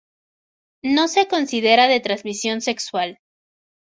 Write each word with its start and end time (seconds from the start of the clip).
No 0.81 1.07
se 1.07 1.27
considera 1.27 1.87
de 1.87 1.99
transmisión 1.99 2.61
sexual. 2.61 3.19